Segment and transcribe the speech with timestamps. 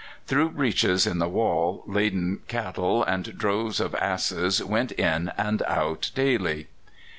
[0.25, 6.09] Through breaches in the wall laden cattle and droves of asses went in and out
[6.15, 6.69] daily.